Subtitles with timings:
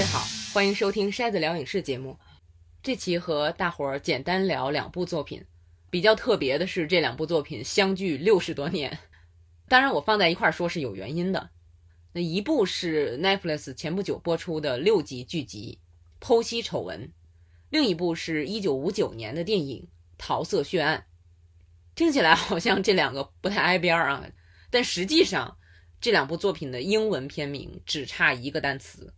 [0.00, 2.18] 位好，欢迎收听筛子聊影视节目。
[2.82, 5.44] 这期和大伙儿简单聊两部作品，
[5.90, 8.98] 比较特别的是这两部作品相距六十多年。
[9.68, 11.50] 当然，我放在一块儿说是有原因的。
[12.14, 15.80] 那一部是 Netflix 前不久播出的六集剧集
[16.26, 17.08] 《剖析丑闻》，
[17.68, 19.82] 另一部是一九五九年的电影
[20.16, 21.04] 《桃色血案》。
[21.94, 24.26] 听起来好像这两个不太挨边儿啊，
[24.70, 25.58] 但实际上
[26.00, 29.12] 这两部作品的英文片名只差一个单词。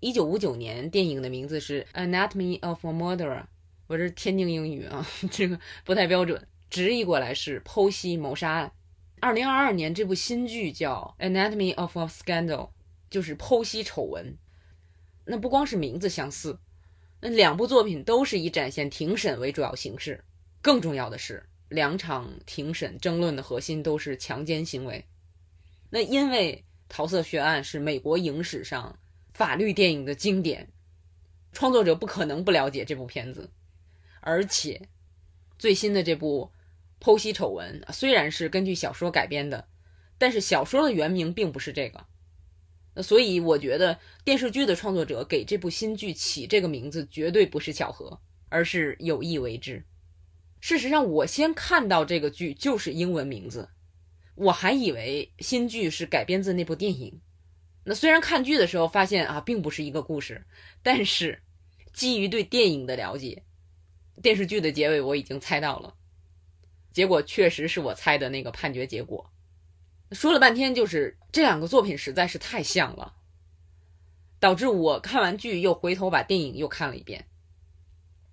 [0.00, 3.40] 一九五九年电影的名字是《Anatomy of a Murderer》，
[3.88, 8.72] 我这是天津英语啊， 这个不太标准，直译过来是剖析谋杀案。
[9.18, 12.66] 二零二二年这部新剧叫《Anatomy of a Scandal》，
[13.10, 14.36] 就是剖析丑闻。
[15.24, 16.60] 那不光是名字相似，
[17.20, 20.22] 那两部作品都是以展现庭审为主要形式。
[20.62, 25.04] 更重要的是，两场庭审争论的核心都是强奸行为。
[25.90, 28.96] 那因为桃色血案是美国影史上。
[29.38, 30.72] 法律电影的经典，
[31.52, 33.52] 创作者不可能不了解这部片子，
[34.20, 34.88] 而且
[35.56, 36.50] 最新的这部
[37.06, 39.68] 《剖析丑闻》虽然是根据小说改编的，
[40.18, 42.04] 但是小说的原名并不是这个。
[43.00, 49.84] 所以我觉得电视剧的创作者给这部新剧起这个名字绝对不是巧合，而是有意为之。
[50.58, 53.68] 事实上，我先看到这个剧就是英文名字，
[54.34, 57.20] 我还以为新剧是改编自那部电影。
[57.88, 60.44] 那虽然看剧的时候发现啊，并不是一个故事，
[60.82, 61.40] 但是
[61.94, 63.44] 基于对电影的了解，
[64.22, 65.94] 电视剧的结尾我已经猜到了，
[66.92, 69.32] 结果确实是我猜的那个判决结果。
[70.12, 73.14] 说了半天，就是这两个作品实在是太像了，
[74.38, 77.26] 导致我看完剧又回头把电影又看了一遍。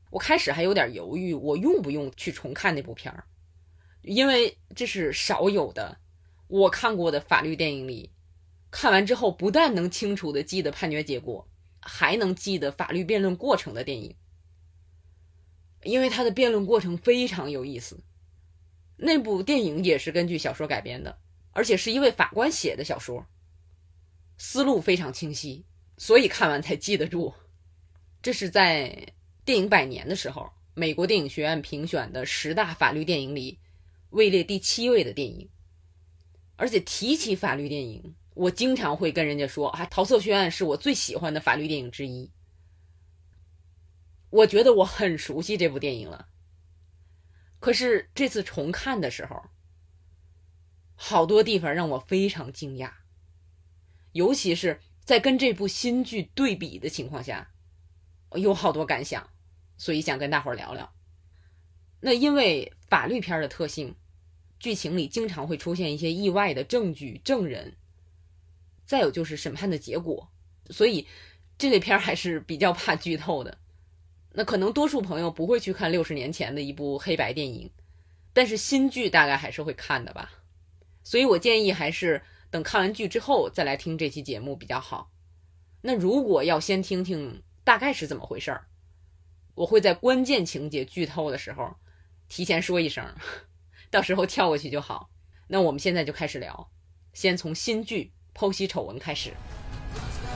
[0.09, 3.23] 我开始还有点犹豫，我用不用去重看那部片儿，
[4.02, 5.97] 因为这是少有的
[6.50, 8.12] 我看过的法律电影里。
[8.78, 11.47] 看完之后，不但能清楚的记得判决结果，
[11.80, 14.18] 还能记得法律辩论过程的电影，
[15.84, 18.03] 因为它的辩论过程非常有意思。
[18.97, 21.18] 那部电影也是根据小说改编的，
[21.53, 23.25] 而且是一位法官写的小说，
[24.38, 25.63] 思路非常清晰，
[25.97, 27.34] 所以看完才记得住。
[28.22, 29.13] 这是在
[29.46, 33.57] 电影百年的时候，美国电影学院评选的十大法律电影里
[34.09, 35.50] 位列第七位的电影，
[36.57, 38.13] 而且提起法律电影。
[38.35, 42.31] 我经常会跟人家说，啊，《桃色血案》是我最喜欢的法律电影之一。
[44.29, 46.28] 我觉得我很熟悉这部电影了。
[47.62, 49.41] 可是这次重看的时候，
[50.95, 52.91] 好多地方让我非常惊讶，
[54.12, 57.53] 尤其是在跟这部新剧对比的情况下，
[58.34, 59.29] 有好多感想，
[59.78, 60.94] 所以想跟大伙聊聊。
[62.01, 63.95] 那因为法律片的特性，
[64.59, 67.78] 剧情里经常会出现一些意外的证据、证人。
[68.85, 70.29] 再有就是审判的结果，
[70.69, 71.07] 所以
[71.57, 73.57] 这类片儿还是比较怕剧透的。
[74.31, 77.72] 那可能多数朋友不会去看六十年前的一部黑白电影，
[78.34, 80.31] 但是新剧大概还是会看的吧。
[81.03, 85.12] 所以我建议还是等看完剧之后再来听这期节目比较好。
[85.81, 88.68] 那如果要先听听大概是怎么回事儿，
[89.53, 91.75] 我会在关键情节剧透的时候
[92.28, 93.06] 提前说一声，
[93.90, 95.09] 到时候跳过去就好。
[95.47, 96.72] 那我们现在就开始聊，
[97.13, 98.12] 先从新剧。
[98.35, 99.31] 剖析丑闻开始。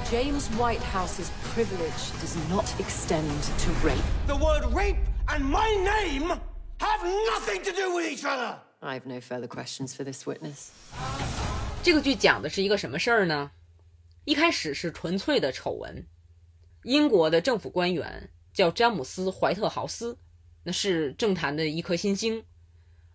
[0.10, 3.30] James Whitehouse's privilege does not extend
[3.60, 4.02] to rape.
[4.26, 6.40] The word rape and my name
[6.80, 8.56] have nothing to do with each other.
[8.80, 10.70] I have no further questions for this witness.
[11.84, 13.52] 这个剧讲的是一个什么事儿呢？
[14.24, 16.08] 一开始是纯粹的丑闻。
[16.84, 20.18] 英国的政府官员叫詹姆斯·怀特豪斯，
[20.64, 22.46] 那是政坛的一颗新星。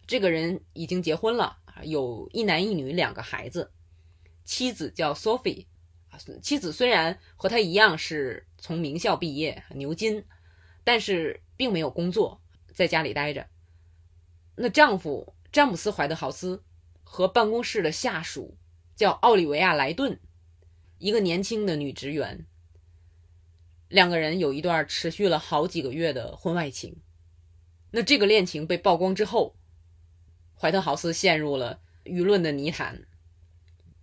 [0.07, 3.73] 这个人已经结婚了，有一男一女两个孩子。
[4.45, 5.67] 妻子叫 Sophie，
[6.43, 10.25] 妻子虽然和他一样是从名校毕业，牛津，
[10.85, 12.41] 但是并没有工作，
[12.73, 13.49] 在家里待着。
[14.57, 16.63] 那丈夫詹姆斯·怀特豪斯
[17.03, 18.57] 和办公室的下属
[18.95, 20.21] 叫奥利维亚·莱顿，
[20.99, 22.47] 一个年轻的女职员。
[23.89, 27.01] 两个人有一段持续了好几个月的婚外情。
[27.91, 29.57] 那这个恋情被曝光之后，
[30.57, 33.07] 怀特豪斯陷入了舆论的泥潭。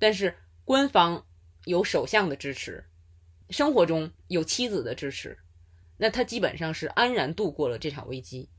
[0.02, 1.28] 但是官方
[1.66, 2.84] 有首相的支持，
[3.52, 5.38] 生活中有妻子的支持，
[5.98, 8.50] 那他基本上是安然度过了这场危机。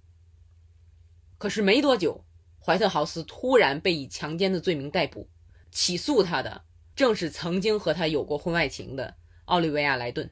[1.39, 2.25] 可是没多久，
[2.65, 5.29] 怀特豪斯突然被以强奸的罪名逮捕，
[5.73, 6.63] 起诉他的
[6.95, 9.17] 正是曾经和他有过婚外情的
[9.47, 10.31] 奥利维亚·莱顿。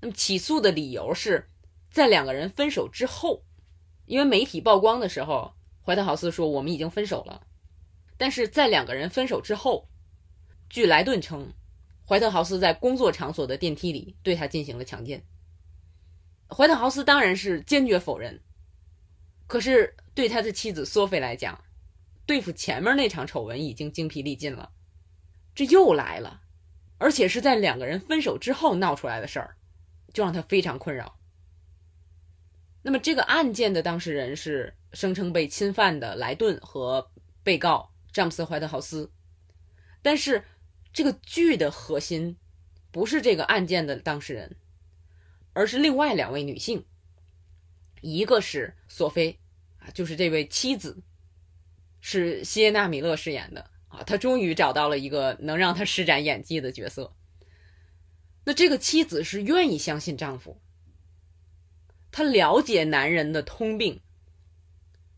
[0.00, 1.48] 那么起诉的理由是
[1.92, 3.44] 在两个人分手之后，
[4.04, 5.54] 因为媒体曝光的时候，
[5.86, 7.46] 怀特豪斯说我们已经分手了，
[8.16, 9.88] 但是在两个人分手之后。
[10.68, 11.52] 据莱顿称，
[12.06, 15.24] 怀特豪斯在工作场所的电梯里对他进行了强奸。
[16.48, 18.40] 怀特豪斯当然是坚决否认，
[19.46, 21.62] 可是对他的妻子索菲来讲，
[22.26, 24.72] 对付前面那场丑闻已经精疲力尽了，
[25.54, 26.42] 这又来了，
[26.98, 29.56] 而且是在两个人分手之后闹出来的事儿，
[30.12, 31.18] 就让他非常困扰。
[32.82, 37.10] 那么这个案件的当事人是声称被侵犯的莱顿和
[37.42, 39.10] 被告詹姆斯·怀特豪斯，
[40.00, 40.42] 但是
[40.92, 42.36] 这个剧的核心
[42.90, 44.56] 不是这个案件的当事人。
[45.54, 46.84] 而是另外两位女性，
[48.00, 49.40] 一个是索菲，
[49.78, 51.02] 啊，就是这位妻子，
[52.00, 57.12] 是希耶娜·米勒饰演的啊，她终于找到了一个能让她施展演技的角色。
[58.44, 60.60] 那这个妻子是愿意相信丈夫，
[62.12, 64.00] 她了解男人的通病，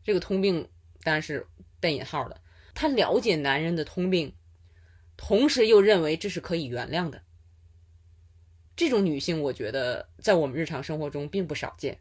[0.02, 0.70] 这个通病
[1.02, 1.46] 当然是
[1.80, 2.40] 带引号的，
[2.72, 4.34] 她了解男人的通病，
[5.22, 7.22] 同时又认为这是可以原谅的。
[8.74, 12.00] 这种女性，我觉得在我们日常生活中并不少见。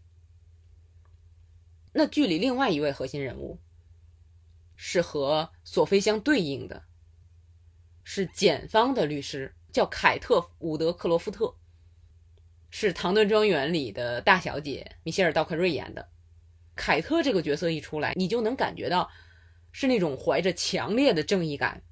[1.91, 3.59] 那剧里另外一位核心人物，
[4.77, 6.85] 是和索菲相对应的，
[8.05, 11.55] 是检方的律师，叫凯特·伍德克罗夫特，
[12.69, 16.09] 是《唐顿庄园》里的大小姐米歇尔·道克瑞演的。
[16.73, 19.11] 凯特这个角色一出来，你就能感觉到
[19.73, 21.83] 是那种怀着强烈的正义感，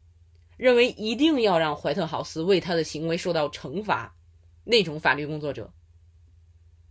[0.57, 4.15] 认为一定要让怀特豪斯为他的行为受到惩罚。
[4.69, 5.74] 那种法律工作者，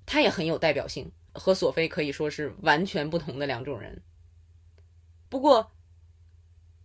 [0.06, 4.02] 他也很有代表性，和索菲可以说是完全不同的两种人。
[5.28, 5.76] 不过，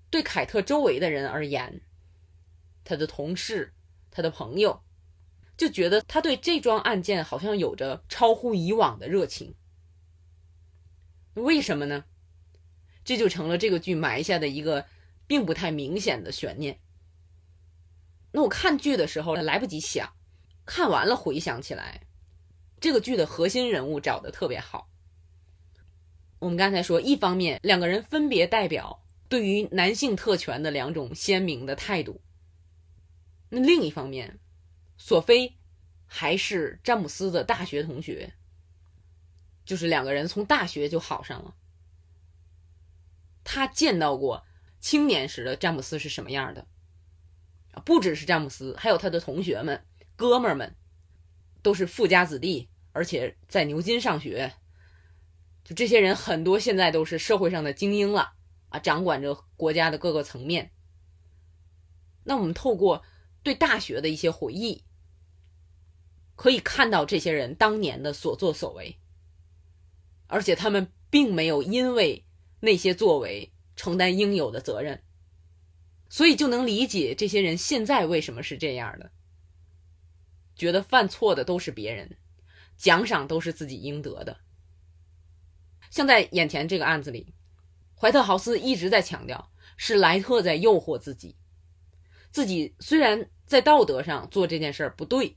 [0.09, 1.79] 对凯特周围的人而言，
[2.83, 3.73] 他的同事、
[4.09, 4.83] 他的朋友，
[5.55, 9.55] 就觉得他对这桩案件好像有着超乎以往的热情。
[11.35, 12.03] 为什么呢？
[13.05, 14.85] 这就成了这个剧埋下的一个
[15.31, 16.77] 并不太明显的悬念。
[18.33, 20.11] 那我看剧的时候来不及想。
[20.65, 22.05] 看完了，回想起来，
[22.81, 24.89] 这个剧的核心人物找的特别好。
[26.39, 32.19] 我们刚才说，一方面两个人分别代表对于男性特权的两种鲜明的态度；
[33.47, 34.37] 那另一方面，
[34.97, 35.57] 索菲
[36.05, 38.33] 还是詹姆斯的大学同学，
[39.63, 41.55] 就是两个人从大学就好上了。
[43.45, 44.45] 他见到过
[44.81, 46.67] 青年时的詹姆斯是什么样的，
[47.85, 49.85] 不只是詹姆斯，还有他的同学们。
[50.17, 50.75] 哥们儿们
[51.63, 54.53] 都是富家子弟，而且在牛津上学。
[55.63, 58.33] 就这些人，很多现在都是社会上的精英了
[58.69, 60.71] 啊，掌管着国家的各个层面。
[62.23, 63.03] 那我们透过
[63.41, 64.83] 对大学的一些回忆，
[66.35, 68.99] 可以看到这些人当年的所作所为，
[70.27, 72.25] 而且他们并没有因为
[72.59, 73.50] 那些作为
[73.81, 75.01] 承担应有的责任，
[76.07, 79.09] 所以就能理解这些人现在为什么是这样的。
[80.55, 82.15] 觉得犯错的都是别人，
[82.77, 84.37] 奖赏都是自己应得的。
[85.89, 87.33] 像在眼前这个案子里，
[87.95, 91.35] 怀特豪斯一直在强调是莱特在诱惑自己，
[92.29, 95.33] 自己虽然在道德上做这件事儿不对，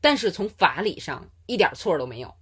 [0.00, 2.36] 但是从法理上一点错都没有。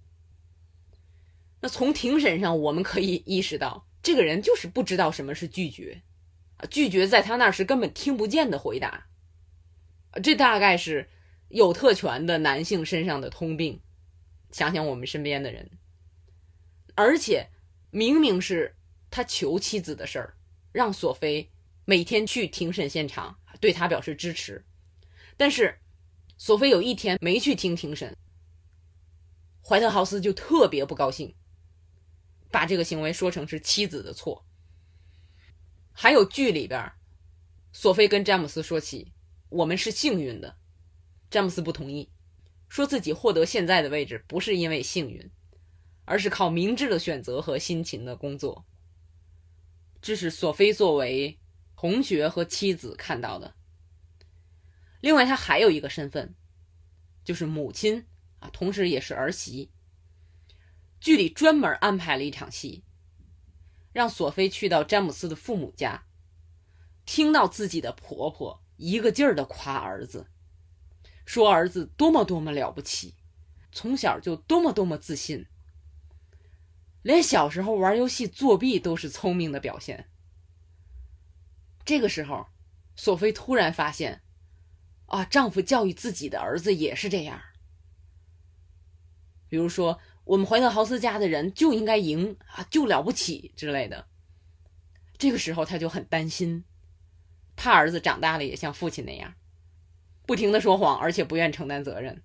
[1.59, 6.01] 那从庭审上我们可以意识到，这个人就是不知道什么是拒绝，
[6.57, 9.07] 啊，拒绝在他那是根本听不见的回答，
[10.23, 11.09] 这大概是。
[11.51, 13.81] 有特权的男性身上的通病，
[14.51, 15.67] 想想我们身边的人，
[16.93, 17.49] 而且
[17.89, 18.75] 明明是
[19.09, 20.37] 他求妻子的事儿，
[20.71, 21.49] 让索菲
[21.85, 24.63] 每天去庭审现场，对他表示支持，
[25.37, 25.79] 但是
[26.37, 28.15] 索菲有一天没去听庭审，
[29.59, 31.33] 怀特豪斯就特别不高兴，
[32.51, 34.45] 把这个行为说成是妻子的错。
[35.91, 36.91] 还有剧里边，
[37.71, 39.13] 索菲跟詹姆斯说起，
[39.49, 40.57] 我们是幸运的。
[41.29, 42.09] 詹姆斯不同意，
[42.67, 45.29] 说自己获得现在的位置不是因为幸运，
[46.05, 48.65] 而是靠明智的选择和辛勤的工作。
[50.01, 51.37] 这是索菲作为
[51.75, 53.53] 同学和妻子看到的。
[55.01, 56.33] 另外，他还有一个身份，
[57.23, 58.05] 就是母亲
[58.39, 59.71] 啊，同时也是儿媳。
[60.99, 62.83] 剧里专门安排了一场戏，
[63.93, 66.05] 让索菲去到詹姆斯的父母家，
[67.05, 70.27] 听到自己的婆婆一个劲儿的夸儿子。
[71.25, 73.15] 说儿子多么多么了不起，
[73.71, 75.45] 从小就多么多么自信，
[77.03, 80.09] 连小时候玩游戏作弊都是聪明的表现。
[81.85, 82.47] 这个时候，
[82.95, 84.23] 索菲突然发现，
[85.05, 87.41] 啊，丈夫教育自己的儿子也是这样。
[89.47, 89.99] 比如说，
[90.29, 94.05] 我们怀特豪斯家的人就应该赢啊，就了不起之类的。
[95.17, 96.65] 这个时候，他就很担心，
[97.55, 99.33] 怕儿子长大了也像父亲那样。
[100.27, 102.21] 不停的说谎，而且不愿承担责任，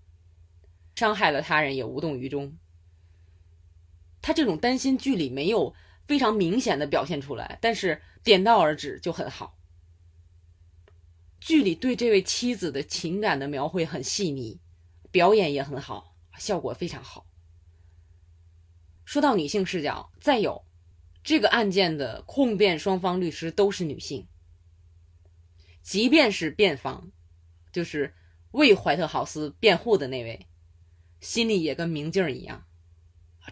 [0.95, 2.59] 伤害了他人也无动于衷。
[4.21, 5.75] 他这种担心剧里没有
[6.07, 9.57] 非常明显的表现出来，但是点到而止就很好。
[11.41, 14.61] 剧里对这位妻子的情感的描绘很细腻，
[15.11, 17.25] 表演也很好，效果非常好。
[19.05, 20.65] 说到女性视角，再有
[21.23, 24.29] 这个案件的控辩双方律师都是女性，
[25.83, 27.11] 即便是辩方，
[27.73, 28.15] 就是
[28.51, 30.47] 为怀特豪斯辩护的那位，
[31.21, 32.67] 心里也跟明镜一样，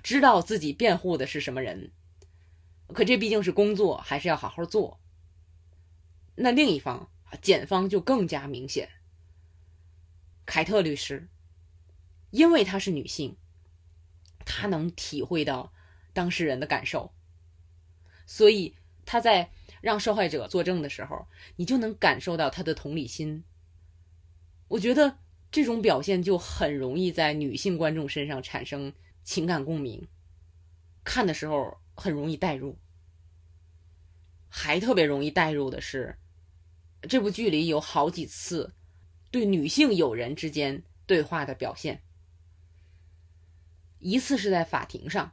[0.02, 1.92] 知道自己辩护的是什么人，
[2.88, 5.00] 可这毕竟是工作，还是要好好做。
[6.34, 7.10] 那另一方，
[7.42, 8.88] 检方就更加明显，
[10.46, 11.28] 凯特律师，
[12.30, 13.36] 因为她是女性。
[14.44, 15.72] 他能体会到
[16.12, 17.12] 当事人的感受，
[18.26, 23.44] 所以他在让受害者作证的时候，你就能感受到他的同理心。
[24.68, 25.18] 我觉得
[25.50, 30.06] 这种表现就很容易在女性观众身上产生情感共鸣，
[31.04, 32.78] 看的时候很容易代入。
[34.48, 36.18] 还特别容易代入的是，
[37.08, 38.74] 这部剧里有好几次
[39.30, 42.02] 对女性友人之间对话的表现。
[44.02, 45.32] 一次是在法庭上，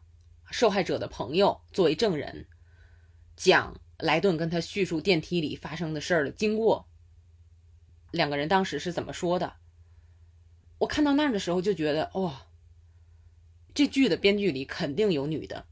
[0.51, 2.45] 受害者的朋友作为证人，
[3.35, 6.87] 讲莱顿跟他叙述电梯里发生的事儿的经过。
[8.11, 9.55] 两个人当时是怎么说的？
[10.77, 12.45] 我看到那儿的时候就觉得，哇，
[13.73, 15.65] 这剧的编剧里肯定有女的。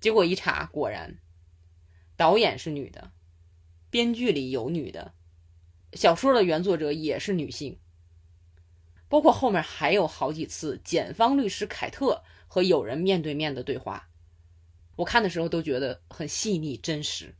[0.00, 1.18] 结果一查，果然，
[2.14, 3.10] 导演是女的，
[3.88, 5.14] 编剧里有女的，
[5.94, 7.80] 小说的原作者也是女性。
[9.08, 14.08] 包括后面还有好几次检方律师凯特和友人面对面的对话，
[14.96, 17.34] 我看的时候都觉得很细腻真实。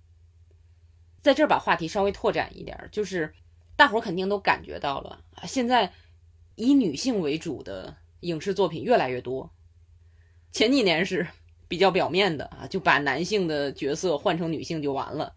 [1.21, 3.35] 在这儿把话题稍微拓展一点，就是
[3.77, 5.93] 大伙儿肯定都感觉到了，现在
[6.55, 9.51] 以女性为主的影视作品越来越多。
[10.53, 11.27] 前几年是
[11.67, 15.35] 比较表面的啊，就把男性的角色换成女性就完了。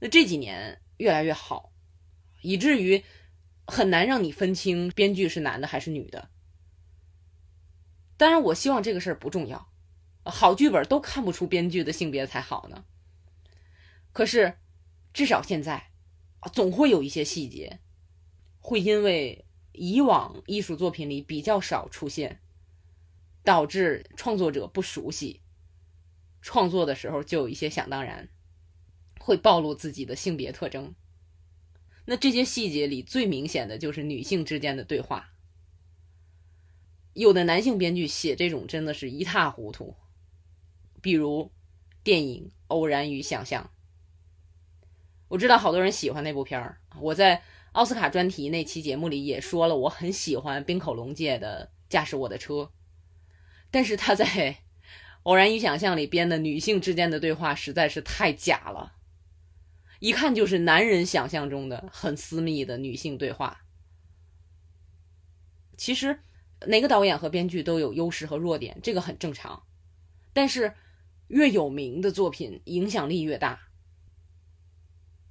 [0.00, 1.70] 那这几年越来越好，
[2.40, 3.04] 以至于。
[3.66, 6.30] 很难让你分清编剧是男的还是女的。
[8.16, 9.72] 当然，我希望这个事儿不重要，
[10.24, 12.84] 好剧本都看不出编剧的性别才好呢。
[14.12, 14.58] 可是，
[15.12, 15.90] 至少现在，
[16.52, 17.80] 总会有一些细节，
[18.60, 22.40] 会因为以往艺术作品里比较少出现，
[23.42, 25.40] 导致创作者不熟悉，
[26.40, 28.28] 创作的时候就有一些想当然，
[29.18, 30.94] 会暴露自己的性别特征。
[32.04, 35.30] 那这些细节里最明显的就是女性之间的对话。
[37.14, 39.94] 有的男性编剧写这种真的是一塌糊涂，
[41.00, 41.52] 比如
[42.02, 43.64] 电影《偶然与想象》。
[45.28, 47.42] 我知道好多人喜欢那部片儿，我在
[47.72, 52.54] 奥斯卡专题那期节目里也说了，我很喜欢冰口龙介的《驾驶我的车》，
[53.70, 54.26] 但是他在
[55.22, 58.94] 《偶然与想象》里编的女性之间的对话实在是太假了。
[60.02, 63.64] 一看就是男人想象中的很私密的女性对话。
[65.76, 66.18] 其实，
[66.66, 69.62] 哪个导演和编剧都有优势和弱点，这个很正常。
[70.32, 70.74] 但是，
[71.28, 73.68] 越有名的作品影响力越大。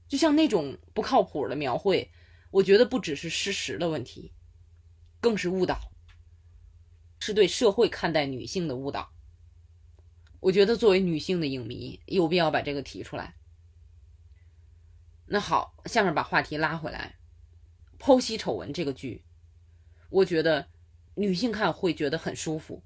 [0.07, 2.09] 就像那种不靠谱的描绘，
[2.51, 4.31] 我觉得不只是事实的问题，
[5.19, 5.91] 更是误导，
[7.19, 9.11] 是对社会看待女性的误导。
[10.39, 13.35] 我觉得作为女性的影迷，有必要把这个提出来。
[15.33, 17.15] 那好，下面把话题拉回来，
[17.97, 19.23] 剖析丑闻这个剧，
[20.09, 20.67] 我觉得
[21.15, 22.83] 女性看会觉得很舒服，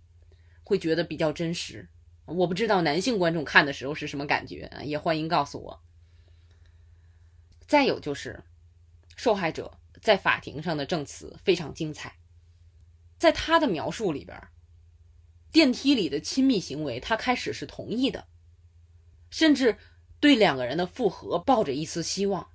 [0.64, 1.90] 会觉得比较真实。
[2.26, 5.84] 我不知道男性观众看的时候是什么感觉，也欢迎告诉我。
[7.66, 8.44] 再有就是
[9.16, 12.16] 受害者在法庭上的证词非常精彩，
[13.18, 14.40] 在他的描述里边，
[15.52, 18.28] 电梯里的亲密行为他开始是同意的，
[19.32, 19.80] 甚至。
[20.26, 22.50] 对两个人的复合抱着一丝希望，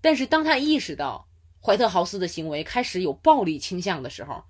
[0.00, 1.28] 但是当他意识到
[1.60, 4.44] 怀特豪斯的行为开始有暴力倾向的时候，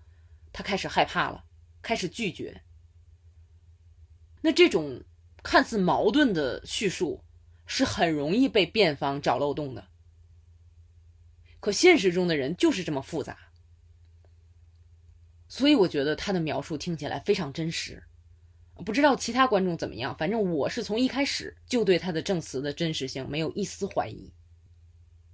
[0.53, 1.47] 他开始害怕了，
[1.81, 2.61] 开始拒绝。
[4.43, 5.03] 那这种
[5.43, 7.25] 看似矛盾的叙述
[7.65, 9.89] 是很容易被辩方找漏洞的。
[11.61, 13.39] 可现实中的人就是这么复杂，
[15.49, 18.05] 所以我觉得他的描述听起来非常真实。
[18.83, 24.33] 不知道其他观众怎么样，反正我是从一开始就对他的证词的真实性没有一丝怀疑。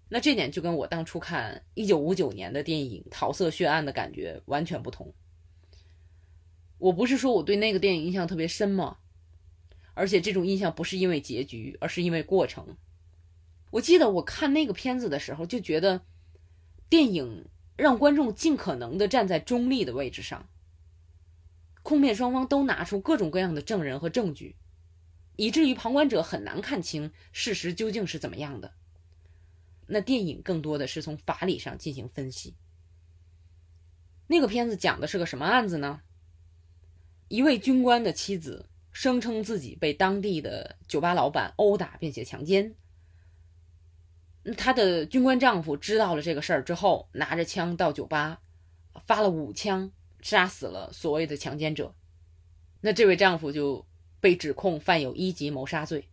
[0.08, 5.14] 那这点就跟我当初看一九五九年的电影《桃色血案》的感觉完全不同。
[6.78, 8.98] 我不是说我对那个电影印象特别深吗？
[9.94, 12.76] 而且这种印象不是因为结局，而是因为过程。
[13.70, 16.02] 我记得我看那个片子的时候就觉得，
[16.88, 20.49] 电影让观众尽可能的站在中立的位置上，
[21.82, 24.56] 控辩双方都拿出各种各样的证人和证据，
[25.36, 28.72] 以至于旁观者很难看清事实究竟是怎么样的。
[29.86, 32.54] 那电影更多的是从法理上进行分析。
[34.26, 36.02] 那个片子讲的是个什么案子呢？
[37.28, 42.74] 一位军官的妻子声称自己被当地的酒吧老板殴打并且强奸。
[44.56, 48.40] 她的军官丈夫知道了这个事儿之后，拿着枪到酒吧，
[49.06, 49.90] 发了五枪，
[50.22, 51.94] 杀死了所谓的强奸者。
[52.80, 53.86] 那这位丈夫就
[54.20, 56.08] 被指控犯有一级谋杀罪。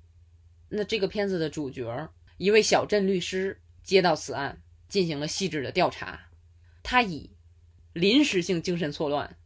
[0.69, 6.29] 那这个片子的主角，一位小镇律师，接到此案进行了细致的调查，
[6.83, 7.31] 他以
[7.93, 9.37] 临时性精神错乱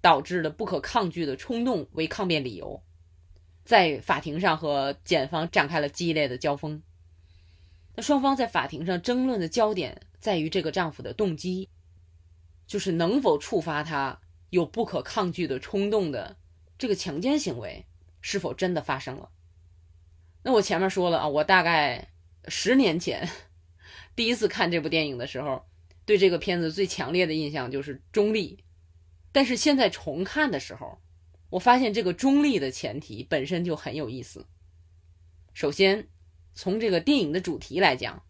[0.00, 2.82] 导致的不可抗拒的冲动为抗辩理由，
[3.64, 6.80] 在法庭上和检方展开了激烈的交锋。
[7.96, 11.68] 那双方在法庭上争论的焦点在于这个丈夫的动机，
[12.68, 14.20] 就是能否触发他
[14.50, 16.36] 有不可抗拒的冲动的
[16.78, 17.84] 这个强奸行为
[18.20, 19.30] 是否真的发生了。
[20.44, 22.12] 那我前面说了啊，我大概
[22.46, 23.28] 十年前
[24.14, 25.64] 第一次看这部电影的时候，
[26.04, 28.62] 对这个片子最强烈的印象就是中立。
[29.32, 31.00] 但是现在重看的时候，
[31.50, 34.46] 我发现这个中立的前提本身就很有意思。
[35.52, 36.06] 首先。
[36.54, 38.24] 从这个电影的主题来讲，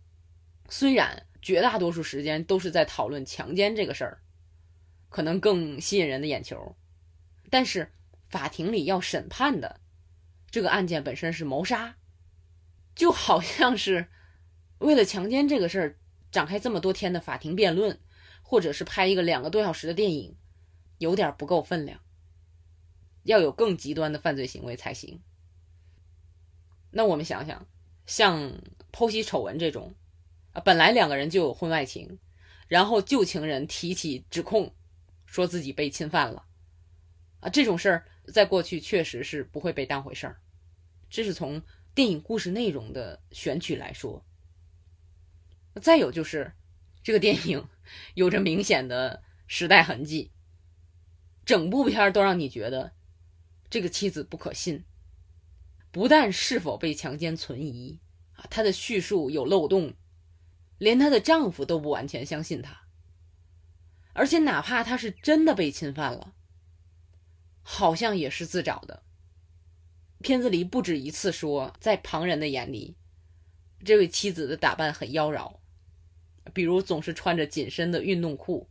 [0.68, 4.20] 虽然绝大多数时间都是在讨论强奸这个事儿，
[5.08, 6.76] 可能更吸引人的眼球，
[7.50, 7.92] 但是
[8.28, 9.80] 法庭里要审判的
[10.50, 11.96] 这个案件本身是谋杀，
[12.94, 14.08] 就好像是
[14.78, 15.98] 为了强奸这个事儿
[16.30, 18.00] 展开这么多天的法庭辩论，
[18.42, 20.36] 或者是拍一个两个多小时的电影，
[20.98, 22.00] 有点不够分量，
[23.22, 25.22] 要有更极端的犯罪行为才行。
[26.90, 27.66] 那我们想想。
[28.06, 29.94] 像剖析丑闻这种，
[30.54, 32.18] 啊，本来两个人就有婚外情，
[32.66, 34.74] 然后旧情人提起指控，
[35.28, 36.46] 说自己被侵犯了，
[37.40, 40.40] 啊，这种事儿在过去确实是不会被当回事儿，
[41.10, 41.62] 这是从
[41.94, 44.24] 电影故事内容的选取来说。
[45.82, 46.54] 再有就是，
[47.02, 47.68] 这个电影
[48.14, 50.32] 有着明显的时代痕迹，
[51.44, 52.94] 整部片儿都让你觉得
[53.68, 54.86] 这个妻子不可信。
[55.90, 58.00] 不但是否被强奸存疑
[58.32, 59.92] 啊，她的叙述有漏洞，
[60.78, 62.87] 连她的丈夫都不完全相信她。
[64.18, 66.34] 而且哪怕他是真的被侵犯了，
[67.62, 69.04] 好像也是自找的。
[70.20, 72.96] 片子里不止一次说，在旁人的眼里，
[73.84, 75.60] 这位妻子的打扮很妖娆，
[76.52, 78.68] 比如总是穿着紧身的运动裤，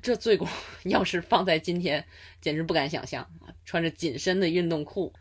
[0.00, 0.48] 这罪过
[0.84, 2.06] 要是放在今天，
[2.40, 5.12] 简直不敢想象啊，穿着紧身的运动裤。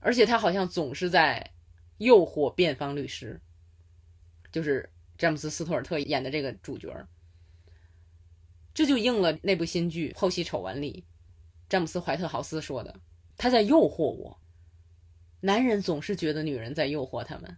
[0.00, 1.52] 而且他好像总是在
[1.98, 3.40] 诱惑辩方律师，
[4.50, 7.06] 就是詹姆斯·斯图尔特演的这个主角，
[8.74, 11.04] 这就应了那部新剧《剖析丑闻》里
[11.68, 13.00] 詹姆斯·怀特豪斯说的
[13.36, 14.38] ：“他在诱惑我。”
[15.40, 17.56] 男人总是觉得女人在诱惑他们，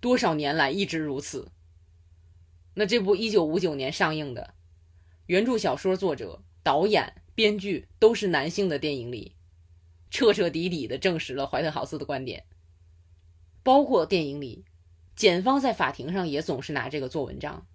[0.00, 1.50] 多少年来一直如此。
[2.74, 4.54] 那这部1959年上映的
[5.26, 9.34] 原著小说作者、导演、编剧都是男性的电影里。
[10.10, 12.46] 彻彻底底的证实了怀特豪斯的观点，
[13.62, 14.64] 包括电影里，
[15.14, 17.66] 检方在法庭上也总是拿这个做文章。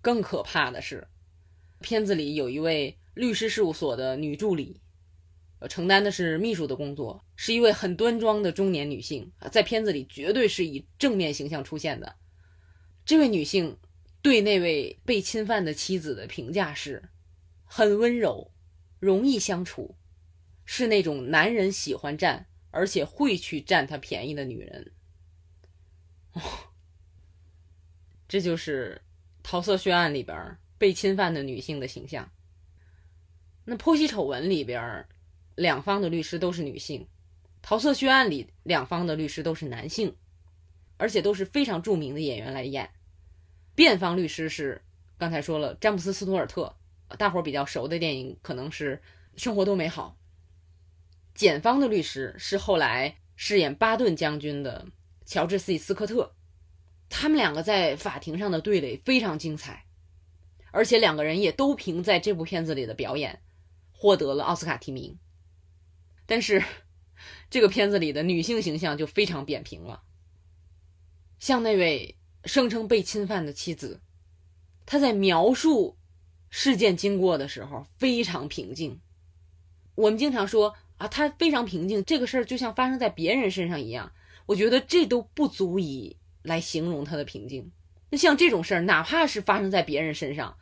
[0.00, 1.08] 更可怕的是，
[1.80, 4.80] 片子里有一位律师事务所的女助理，
[5.68, 12.16] 承担的是秘书的工作，是一位很端庄的中年女性啊，在片子里绝对是以正面形象出现的。
[13.04, 13.78] 这位女性
[14.22, 17.08] 对那位被侵犯的妻子的评价是：
[17.64, 18.50] 很温柔，
[18.98, 19.94] 容易相处。
[20.70, 24.92] 是那种男人喜欢占，而且会去占他便宜的女人。
[26.34, 26.42] 哦，
[28.28, 29.00] 这就是
[29.42, 32.30] 《桃色血案》里边被侵犯的女性的形象。
[33.64, 35.06] 那《剖析丑闻》里边，
[35.56, 37.02] 两方的律师都是女性；
[37.60, 40.16] 《桃色血案》里两方的律师都是男性，
[40.96, 42.88] 而且都是非常著名的演员来演。
[43.74, 44.80] 辩方律师是
[45.18, 46.74] 刚才说了，詹姆斯·斯图尔特，
[47.18, 48.96] 大伙儿比较熟的电影可能是
[49.42, 50.16] 《生活多美好》。
[51.38, 54.86] 检方的律师是后来饰演巴顿将军的
[55.26, 56.34] 乔治 ·C· 斯科特，
[57.08, 59.84] 他们两个在法庭上的对垒非常精彩，
[60.70, 63.40] 而且两个人也都凭在这部片子里的表演
[63.90, 65.18] 获得了奥斯卡提名。
[66.26, 66.62] 但是，
[67.50, 70.02] 这个片子里的女性形象就非常扁平了，
[71.38, 74.00] 像那位声称被侵犯的妻子，
[74.86, 75.96] 她在描述
[76.50, 79.00] 事件经过的时候非常平静。
[79.94, 80.74] 我们经常说。
[80.98, 84.10] 啊，她非常平静，这个事儿就像发生在别人身上一样。
[84.46, 87.70] 我觉得这都不足以来形容她的平静。
[88.10, 90.56] 那像这种事儿，哪怕是发生在别人身上，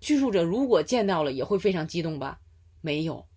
[0.00, 2.40] 叙述者如果见到了，也会非常激动吧？
[2.80, 3.28] 没有，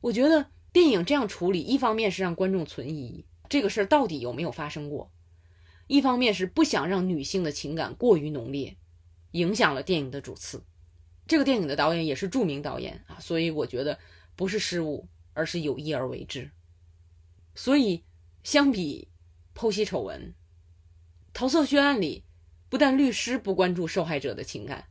[0.00, 5.10] 我觉得电影这样处理，一方面是让观众存疑，这个事儿到底有没有发生过；
[5.86, 8.76] 一方面是不想让女性的情感过于浓烈，
[9.32, 10.64] 影响了电影的主次。
[11.26, 13.98] 这个电影的导演也是著名导演啊，所以我觉得
[14.34, 16.50] 不是失误，而是有意而为之。
[17.54, 18.04] 所以，
[18.42, 19.08] 相比
[19.54, 20.30] 剖析丑闻，
[21.32, 22.24] 《桃色血案》里。
[22.68, 24.88] 不但律师不关注受害者的情感，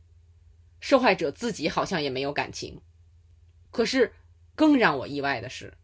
[0.80, 2.80] 受害者自己好像也没有感情。
[3.70, 4.12] 可是，
[4.54, 5.74] 更让我意外的是，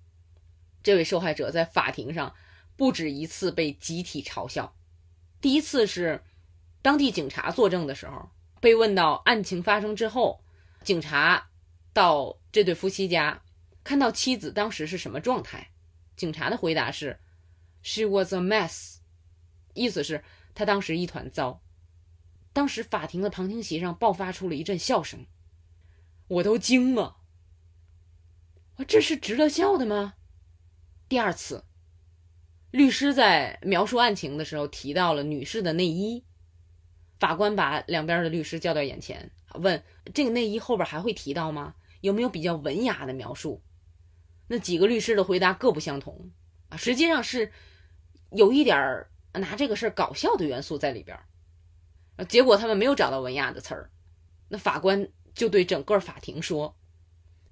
[0.83, 2.35] 这位受害者在法庭上
[2.76, 4.74] 不止一次被集体嘲笑。
[5.40, 6.22] 第一次是
[6.83, 8.30] 当地警察作证的时候，
[8.61, 10.42] 被问到案情发生之后，
[10.83, 11.50] 警察
[11.92, 13.42] 到这对夫妻家，
[13.85, 15.70] 看到妻子当时是什么状态。
[16.16, 17.20] 警察的回答是
[17.83, 18.96] ：“She was a mess。”
[19.74, 21.61] 意思是她当时一团糟。
[22.54, 25.26] 当时法庭的旁听席上爆发出了一阵笑声，
[26.28, 27.16] 我都惊了。
[28.88, 30.14] 这是值得笑的吗？
[31.08, 31.64] 第二次，
[32.70, 36.24] 律师在描述案情的时候提到了女士的内衣，
[37.18, 39.82] 法官把两边的律师叫到眼前，问
[40.14, 41.74] 这个内衣后边还会提到吗？
[42.00, 43.62] 有没有比较文雅的描述？
[44.46, 46.30] 那几个律师的回答各不相同
[46.68, 47.50] 啊，实际上是
[48.30, 51.18] 有一点拿这个事儿搞笑的元素在里边。
[52.29, 53.90] 结果他们没有找到文雅的词儿，
[54.48, 56.77] 那法官就对整个法庭说：“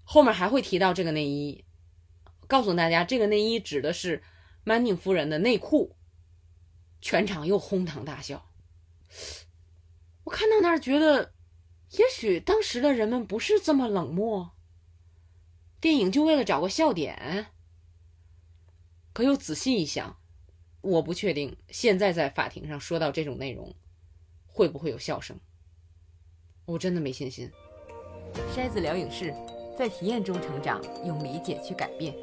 [0.05, 1.65] 后面还会提到这个内衣，
[2.47, 4.23] 告诉大家这个内衣指的是
[4.63, 5.97] 曼宁夫人的内裤。”
[7.01, 8.49] 全场又哄堂大笑。
[10.23, 11.35] 我看到那儿觉得，
[11.91, 14.53] 也许当时的人们不是这么冷漠，
[15.81, 17.47] 电影就为了找个笑点。
[19.13, 20.17] 可又仔细一想，
[20.81, 23.75] 我不确定现在在法庭上说到这种内容。
[24.53, 25.37] 会不会有笑声？
[26.67, 27.51] 我真的没信心。
[28.55, 29.35] 筛子聊影视，
[29.77, 32.15] 在体验中成长，用理解去改变。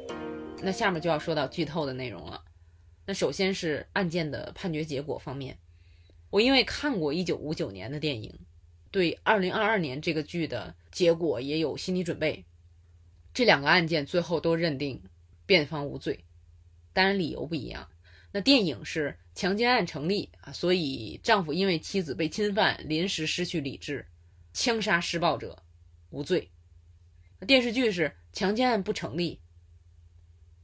[0.62, 2.44] 那下面就要说到剧透的内容了。
[3.06, 5.58] 那首先是案件的判决结果方面，
[6.30, 8.38] 我因为看过一九五九年的电影，
[8.90, 12.44] 对二零二二年这个剧的结果也有心理准备。
[13.34, 15.02] 这两个案件最后都认定
[15.46, 16.24] 辩方无罪，
[16.92, 17.88] 当然理由不一样。
[18.32, 24.06] 那电影是强奸案成立啊，所以丈夫因为妻子被侵犯，临时失去理智，
[24.52, 25.62] 枪杀施暴者，
[26.10, 26.50] 无罪。
[27.46, 29.40] 电视剧是强奸案不成立，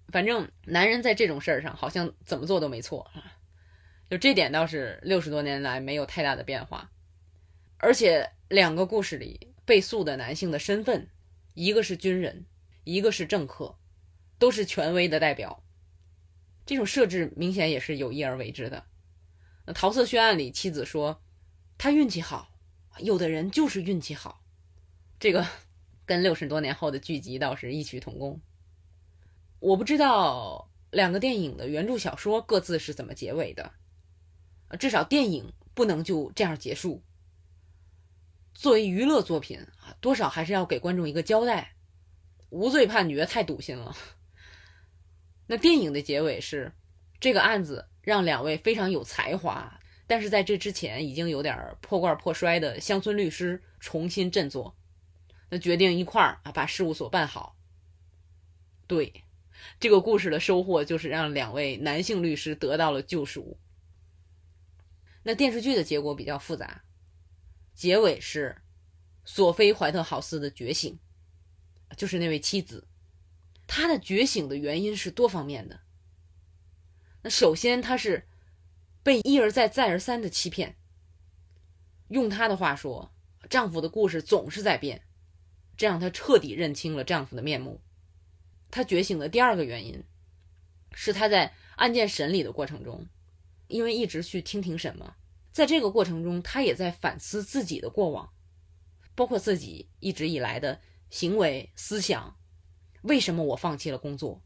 [0.09, 3.39] 反正男人在这种事儿上好像怎么做都没错啊，
[4.09, 6.93] 就这点倒是六十多年来没有太大的变化。
[7.79, 11.09] 而且两个故事里被诉的男性的身份，
[11.55, 12.47] 一个是军人，
[12.85, 13.77] 一个是政客，
[14.39, 15.66] 都是权威的代表。
[16.67, 18.85] 这种设置明显也是有意而为之的。
[19.65, 21.23] 那桃色血案里，妻子说
[21.79, 22.51] 他运气好，
[22.99, 24.43] 有的人就是运气好。
[25.19, 25.47] 这个
[26.05, 28.41] 跟六十多年后的剧集倒是异曲同工。
[29.61, 33.73] 我不知道两个电影的原著小说各自是怎么结尾的，
[34.79, 37.03] 至少电影不能就这样结束。
[38.55, 41.75] 作为娱乐作品啊，多少还是要给观众一个交代。
[42.51, 43.97] 无罪判决太堵心了。
[45.47, 46.73] 那电影的结尾是，
[47.21, 54.77] 这个案子让两位非常有才华，但是在这之前已经有点破罐破摔的乡村律师重新振作，
[55.49, 57.57] 那决定一块儿啊把事务所办好。
[58.89, 59.25] 对，
[59.79, 63.59] 这个故事的收获就是让两位男性律师得到了救赎。
[65.23, 66.83] 那电视剧的结果比较复杂，
[67.75, 68.57] 结尾是
[69.25, 70.99] 索菲·怀特豪斯的觉醒，
[71.97, 72.87] 就是那位妻子。
[73.67, 75.81] 他的觉醒的原因是多方面的。
[77.23, 78.29] 那首先，他是
[79.03, 80.77] 被一而再、再而三的欺骗。
[82.09, 83.13] 用他的话说，
[83.51, 85.03] 丈夫的故事总是在变，
[85.77, 87.81] 这让她彻底认清了丈夫的面目。
[88.71, 90.05] 她觉醒的第二个原因，
[90.93, 93.09] 是她在案件审理的过程中，
[93.67, 95.17] 因为一直去听庭审嘛，
[95.53, 98.33] 在这个过程中，她也在反思自己的过往，
[99.17, 102.37] 包括自己一直以来的行为、思想。
[103.07, 104.43] 为什么我放弃了工作？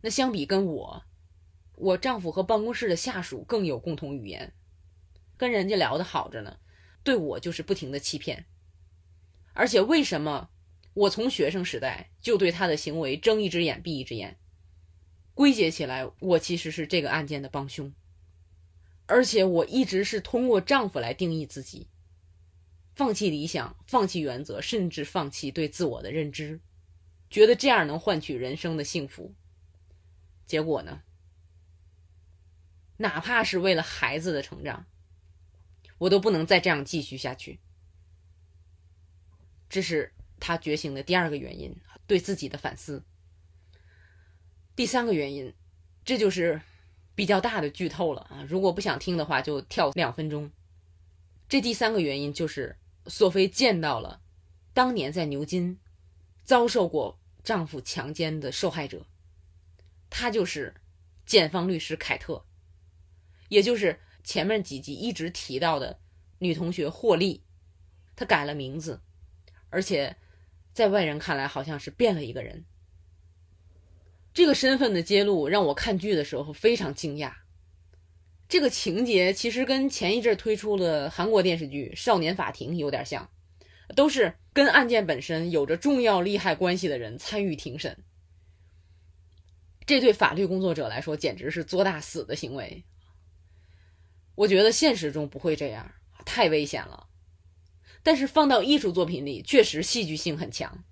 [0.00, 1.02] 那相比跟我，
[1.74, 4.54] 我丈夫和办公室的下属更有共同语言，
[5.36, 6.56] 跟人家聊得好着呢，
[7.04, 8.46] 对我就是不停的欺骗。
[9.52, 10.48] 而且为什么
[10.94, 14.38] 我从学生时代就对他的行为睁一只眼闭一只眼？
[15.34, 17.92] 归结起来，我其实是这个案件的帮凶。
[19.04, 21.88] 而且我一直是通过丈夫来定义自己，
[22.94, 26.58] 放弃理想，放弃原则，甚至放弃对自我的认知。
[27.32, 29.34] 觉得这样能换取人生的幸福，
[30.44, 31.02] 结果呢？
[32.98, 34.84] 哪怕是为了孩子的成长，
[35.96, 37.58] 我都不能再这样继续下去。
[39.70, 41.74] 这是他觉醒的第二个原因，
[42.06, 43.02] 对自己的反思。
[44.76, 45.54] 第三个原因，
[46.04, 46.60] 这就是
[47.14, 48.44] 比较大的剧透了啊！
[48.46, 50.50] 如果不想听的话，就跳两分钟。
[51.48, 54.20] 这第三个原因就是索菲见到了
[54.74, 55.80] 当年在牛津
[56.44, 59.06] 遭受过丈夫强奸的受害者，
[60.10, 60.74] 她就是
[61.26, 62.44] 检方律师凯特，
[63.48, 65.98] 也就是前面几集一直提到的
[66.38, 67.42] 女同学霍利，
[68.14, 69.00] 她改了名字，
[69.70, 70.16] 而且
[70.72, 72.64] 在外人看来好像是变了一个人。
[74.34, 77.34] 这个身份的揭露让我看剧的时候非常惊讶。
[78.48, 83.30] 这个情节其实跟前一阵推出的韩国电视剧《少年法庭》有点像，
[83.94, 88.04] 都是跟案件本身有着重要利害关系的人参与庭审。
[89.86, 92.84] 这对法律工作者来说简直是作大死的行为。
[94.34, 95.92] 我觉得现实中不会这样，
[96.24, 97.08] 太危险了。
[98.02, 100.84] 但是放到艺术作品里，确实戏剧性很强。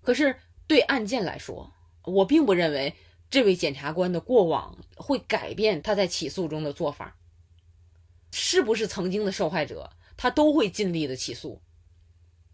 [0.00, 0.36] 可是
[0.66, 1.72] 对案件来说，
[2.04, 2.94] 我并不认为
[3.30, 7.18] 这位检察官的过往会改变他在起诉中的做法。
[8.32, 11.60] 是不是曾经的受害者，他都会尽力的起诉，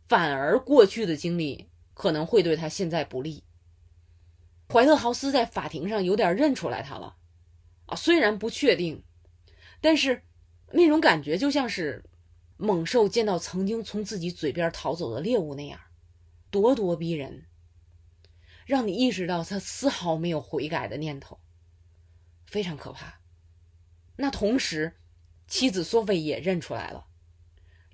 [0.08, 3.44] 反而过去的经历可能会对他现在不利。
[4.70, 7.16] 怀特豪斯在法庭上有点认出来他了，
[7.86, 9.04] 啊，虽然不确定，
[9.80, 10.22] 但是
[10.72, 12.04] 那种感觉就像是
[12.56, 15.80] 猛兽见到曾经从自己嘴边逃走的猎物那样，
[16.50, 17.46] 咄咄逼人。
[18.66, 21.40] 让你意识到他丝毫没有悔改的念头，
[22.44, 23.22] 非常可怕。
[24.16, 24.98] 那同时，
[25.46, 27.06] 妻子索菲也认出来了，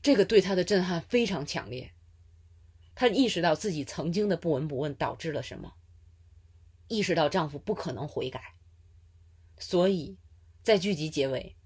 [0.02, 1.92] 这个对他的震撼非常强烈。
[2.94, 5.74] 她意识到自己曾经的不闻不问导致了什么，
[6.88, 8.54] 意识到丈夫不可能悔改，
[9.58, 10.18] 所以
[10.62, 11.56] 在剧集结尾，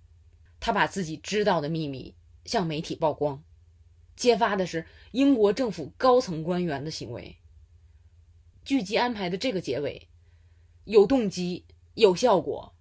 [0.59, 3.45] 他把自己知道的秘密向媒体曝光，
[4.17, 7.37] 揭发的是英国政府高层官员的行为。
[8.65, 10.09] 剧集安排的这个结尾，
[10.85, 12.75] 有动机，有效果，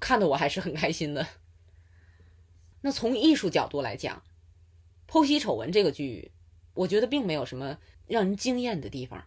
[0.00, 1.26] 看得我还是很开心的。
[2.82, 4.22] 那从艺术角度来讲，
[5.10, 6.32] 《剖析丑闻》这个剧，
[6.74, 9.24] 我觉得并没有什么让人惊艳的地方。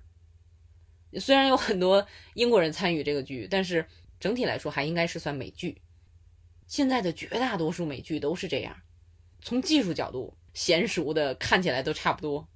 [1.19, 3.87] 虽然有很多英国人参与这个剧，但是
[4.19, 5.81] 整体来说还应该是算美剧。
[6.67, 8.75] 现在的绝大多数美剧都是这样，
[9.41, 12.47] 从技术角度娴熟的看起来都差不多。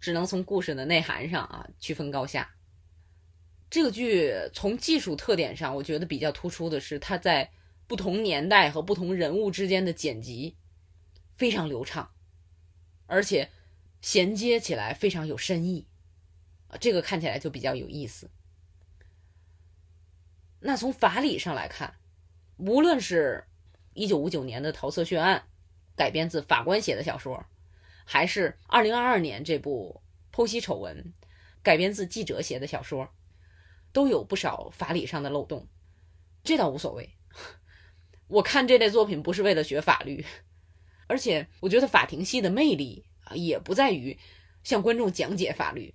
[0.00, 2.56] 只能从故事的内涵上啊区分高下。
[3.70, 7.50] 这个剧从技术特点上，我觉得比较突出的是它在
[7.86, 10.56] 不同年代和不同人物之间的剪辑
[11.36, 12.10] 非常流畅，
[13.06, 13.48] 而且
[14.02, 15.86] 衔接起来非常有深意，
[16.78, 18.30] 这个看起来就比较有意思。
[20.60, 21.94] 那从法理上来看，
[22.56, 23.44] 无论是
[23.94, 25.38] 一九五九年的《桃色血案》，
[25.96, 27.46] 改编自法官写的小说。
[28.04, 30.02] 还是二零二二年这部
[30.36, 31.14] 《剖析丑闻》，
[31.62, 33.08] 改编自记者写的小说，
[33.92, 35.68] 都有不少法理上的漏洞，
[36.42, 37.16] 这倒无所谓。
[38.26, 40.26] 我看这类作品不是为了学法律，
[41.06, 44.18] 而且我觉得法庭戏的魅力，也不在于
[44.62, 45.94] 向观众讲解法律，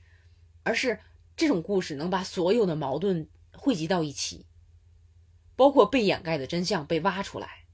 [0.62, 1.00] 而是
[1.36, 4.46] 这种故事能把所有的矛盾汇集到一起，
[5.56, 7.66] 包括被掩盖的真相被挖出来，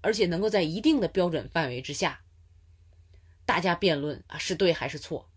[0.00, 2.22] 而且能够在一定的标准范围之下。
[3.44, 5.30] 大家辩论啊，是对还是错，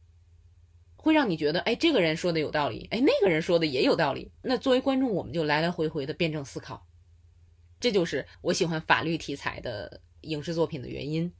[0.97, 4.33] 会让你觉得，哎，这个人说的有道理，哎，那个人说的也有道理。
[4.41, 6.85] 那作为观众，我们就来来回回的辩证思考，
[7.79, 11.33] 这就是我喜欢法律题材的影视作品的原因。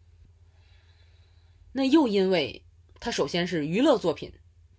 [1.71, 2.65] 那又因为
[2.99, 4.31] 它首先是娱乐作品，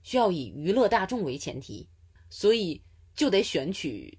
[0.02, 1.88] 需要以娱乐大众为前提，
[2.30, 2.82] 所以
[3.14, 4.18] 就得选取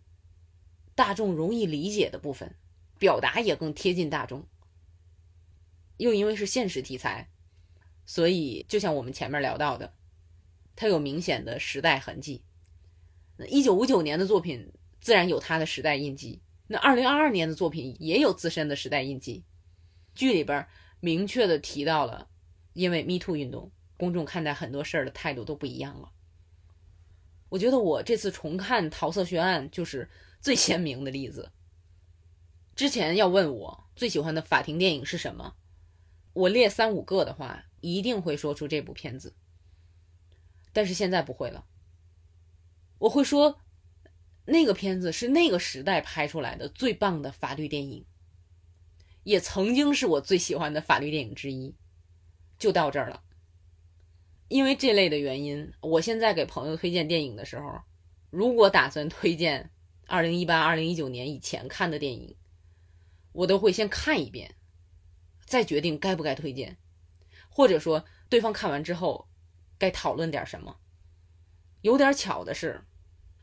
[0.95, 2.55] 大众容易理解的部分，
[2.99, 4.47] 表达也更贴近大众。
[5.97, 7.29] 又因为是现实题材。
[8.05, 9.93] 所以，就像我们前面聊到的，
[10.75, 12.43] 它有明显的时代痕迹。
[13.37, 19.45] 那一九五九年的作品自然有它的时代印记，那二零二二年的作品也有自身的时代印记。
[20.13, 20.67] 剧里边
[20.99, 22.27] 明确的提到了，
[22.73, 26.11] 因为 Me Too 运动，公众看待很多事儿的态度都不一样了。
[27.49, 30.09] 我觉得我这次重看《桃色血案》就是
[30.41, 31.51] 最鲜明的例子。
[32.75, 35.55] 之前要问我最喜欢的法庭电影是什么，
[36.33, 37.63] 我列三五个的话。
[37.85, 39.35] 一定会说出这部片子，
[40.71, 41.65] 但是现在不会了。
[42.97, 43.59] 我会说，
[44.45, 48.05] 那个片子是那个时代拍出来的最棒的法律电影，
[49.23, 51.75] 也曾经是我最喜欢的法律电影之一。
[52.57, 53.23] 就到这儿了。
[54.47, 57.81] 因为这类的原因，我现在给朋友推荐电影的时候，
[58.29, 59.71] 如果打算推荐
[60.05, 62.35] 二零一八、二零一九年以前看的电影，
[63.31, 64.55] 我都会先看一遍，
[65.45, 66.77] 再决定该不该推荐，
[67.49, 69.27] 或者说对方看完之后
[69.79, 70.77] 该讨论点什么。
[71.81, 72.83] 有点巧的是，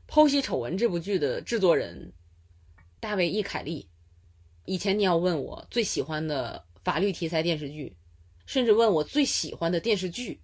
[0.13, 2.13] 《剖析丑闻》这部剧的制作人
[3.01, 3.91] 大卫·易凯利，
[4.65, 7.97] 以前你要问我最喜欢的法律题材电视剧，
[8.51, 10.41] 甚至问我最喜欢的电视剧，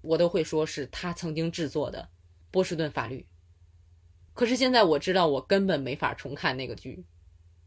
[0.00, 2.02] 我都会说是他曾经制作的
[2.50, 3.20] 《波士顿法律》。
[4.34, 7.04] 可是现在我知道，我根本没法重看那个剧，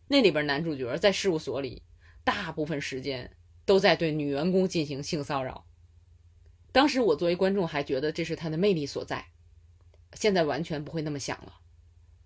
[0.09, 1.83] 那里边男主角在事务所里
[2.25, 5.65] 大部分时间都在对女员工进行性骚扰。
[6.73, 9.25] 当时我作为观众还觉得这是他的魅力所在。
[10.15, 11.61] 现在完全不会那么想了。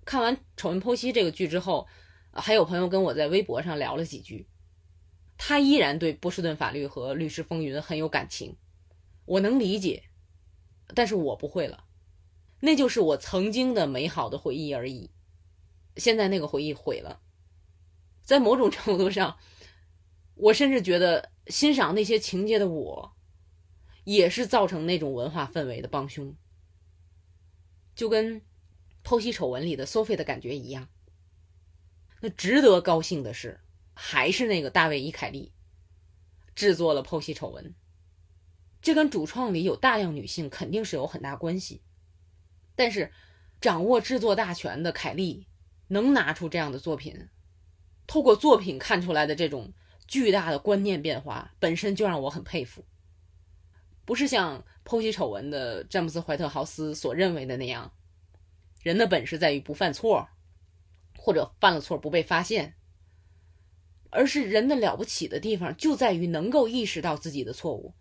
[0.03, 1.87] 看完《丑闻剖析》这个剧之后，
[2.33, 4.47] 还有朋友跟我在微博上聊了几句，
[5.37, 8.55] 他依然对波士顿法律和律师风云很有感情，
[9.25, 10.03] 我能理解，
[10.93, 11.85] 但是我不会了，
[12.61, 15.11] 那就是我曾经的美好的回忆而已。
[15.97, 17.21] 现在那个回忆毁了，
[18.21, 19.37] 在某种程度上，
[20.35, 23.15] 我甚至觉得欣赏那些情节的我，
[24.03, 26.35] 也是造成那种文化氛围的帮凶。
[27.95, 28.41] 就跟
[29.03, 30.89] 剖析丑闻里的 Sophie 的感觉一样。
[32.19, 33.61] 那值得高兴的是，
[33.95, 35.51] 还是那个大卫伊凯利
[36.53, 37.73] 制作了剖析丑闻。
[38.81, 41.81] 这跟主创里有大量女性肯定是有很大关系。
[42.75, 43.11] 但是，
[43.59, 45.47] 掌握制作大权的凯利
[45.87, 47.29] 能拿出这样的作品，
[48.05, 49.73] 透过作品看出来的这种
[50.07, 52.85] 巨大的观念变化，本身就让我很佩服。
[54.03, 57.91] 不是像剖析丑闻的詹姆斯·怀特豪斯所认为的那样，
[58.83, 60.29] 人的本事在于不犯错，
[61.17, 62.75] 或者犯了错不被发现，
[64.09, 67.93] 而是人的了不起的地方就在于能够意识到自己的错误，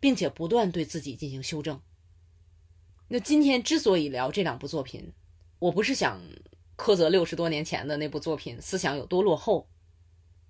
[0.00, 1.80] 并且不断对自己进行修正。
[3.08, 5.12] 那今天之所以聊这两部作品，
[5.58, 6.20] 我不是想
[6.76, 9.68] 苛责六十多年前的那部作品思想有多落后，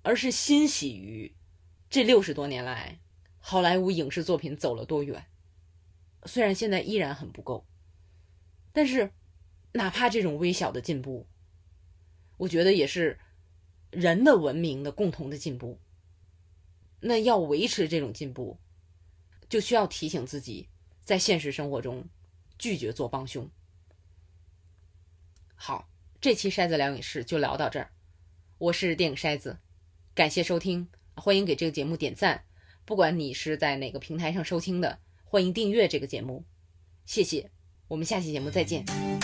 [0.02, 1.35] 而是欣喜于
[1.90, 3.00] 这六十多年来。
[3.38, 5.26] 好莱坞影视作品走了多远？
[6.24, 7.64] 虽然现在依然很不够，
[8.72, 9.12] 但是
[9.72, 11.28] 哪怕这种微小的进步，
[12.38, 13.20] 我觉得也是
[13.90, 15.81] 人的文明的共同的进步。
[17.01, 18.59] 那要维持这种进步，
[19.49, 20.68] 就需要提醒自己，
[21.05, 22.09] 在现实生活中
[22.59, 23.49] 拒绝做帮凶。
[25.55, 25.88] 好，
[26.20, 27.92] 这期筛子聊影视就聊到这儿，
[28.59, 29.59] 我是电影筛子，
[30.14, 32.44] 感谢收听，欢迎给这个节目点赞。
[32.85, 36.44] 不管你是在哪个平台上收听的，欢迎订阅这个节目，
[37.05, 37.51] 谢谢。
[37.88, 39.15] 我们下期节目再见。